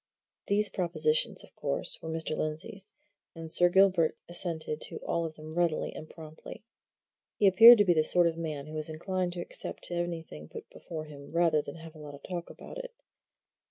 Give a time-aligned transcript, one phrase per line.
[0.47, 2.35] These propositions, of course, were Mr.
[2.35, 2.91] Lindsey's,
[3.35, 6.63] and Sir Gilbert assented to all of them readily and promptly.
[7.35, 10.67] He appeared to be the sort of man who is inclined to accept anything put
[10.71, 12.95] before him rather than have a lot of talk about it.